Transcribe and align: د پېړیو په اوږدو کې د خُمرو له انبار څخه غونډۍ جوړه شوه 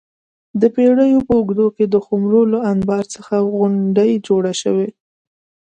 د 0.61 0.63
پېړیو 0.73 1.19
په 1.27 1.33
اوږدو 1.39 1.67
کې 1.75 1.85
د 1.93 1.95
خُمرو 2.05 2.41
له 2.53 2.59
انبار 2.71 3.03
څخه 3.15 3.35
غونډۍ 3.55 4.11
جوړه 4.27 4.53
شوه 4.61 4.85